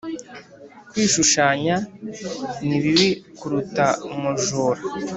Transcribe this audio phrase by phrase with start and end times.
[0.89, 1.75] kwishushanya
[2.67, 4.81] ni bibi kuruta umujura.